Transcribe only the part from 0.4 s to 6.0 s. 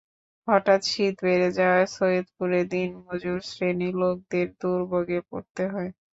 হঠাৎ শীত বেড়ে যাওয়ায় সৈয়দপুরে দিনমজুর শ্রেণীর লোকদের দুর্ভোগে পড়তে হয়।